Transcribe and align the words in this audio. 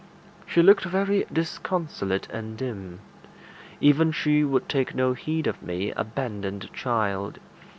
She 0.47 0.63
looked 0.63 0.85
very 0.85 1.27
disconsolate 1.31 2.27
and 2.31 2.57
dim. 2.57 3.01
Even 3.79 4.11
she 4.11 4.43
would 4.43 4.67
take 4.67 4.95
no 4.95 5.13
heed 5.13 5.45
of 5.45 5.61
me, 5.61 5.91
abandoned 5.91 6.73
child! 6.73 7.37